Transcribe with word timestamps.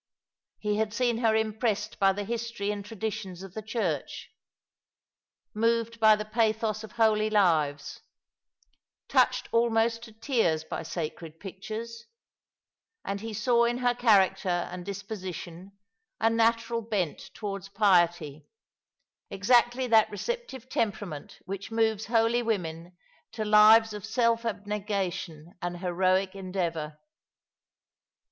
He 0.57 0.77
had 0.77 0.95
seen 0.95 1.19
her 1.19 1.35
impressed 1.35 1.99
by 1.99 2.11
the 2.11 2.23
history 2.23 2.71
and 2.71 2.83
traditions 2.83 3.43
of 3.43 3.53
the 3.53 3.61
church, 3.61 4.31
moved 5.53 5.99
by 5.99 6.15
the 6.15 6.25
pathos 6.25 6.83
of 6.83 6.93
holy 6.93 7.29
lives, 7.29 7.99
touched 9.07 9.47
almost 9.53 10.01
to 10.01 10.11
tears 10.11 10.63
by 10.63 10.81
sacred 10.81 11.39
pictures, 11.39 12.05
and 13.05 13.21
he 13.21 13.31
saw 13.31 13.65
in 13.65 13.77
her 13.77 13.93
character 13.93 14.49
and 14.49 14.87
disposi 14.87 15.35
tion 15.35 15.71
a 16.19 16.31
natural 16.31 16.81
bent 16.81 17.19
towards 17.35 17.69
piety, 17.69 18.47
exactly 19.29 19.85
that 19.85 20.09
receptive 20.09 20.67
temperament 20.67 21.37
which 21.45 21.69
moves 21.69 22.07
holy 22.07 22.41
women 22.41 22.97
to 23.33 23.45
lives 23.45 23.93
of 23.93 24.03
self 24.03 24.41
abne 24.41 24.83
gation 24.83 25.53
and 25.61 25.77
heroic 25.77 26.33
endeavour. 26.33 26.97